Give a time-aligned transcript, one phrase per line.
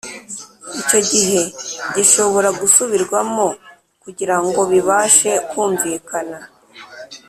[0.81, 1.41] icyo gihe
[1.95, 3.45] gishobora gusubirwamo
[4.03, 6.39] kugira ngo bibashe kumvikana